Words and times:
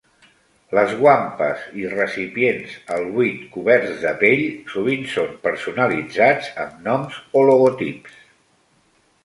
Les 0.75 0.93
guampas 1.01 1.65
i 1.81 1.85
recipients 1.91 2.73
al 2.95 3.05
buit 3.19 3.45
coberts 3.57 3.93
de 4.07 4.15
pell, 4.25 4.43
sovint 4.73 5.07
són 5.13 5.39
personalitzats 5.47 6.51
amb 6.67 6.83
noms 6.91 7.23
o 7.43 7.49
logotips. 7.53 8.21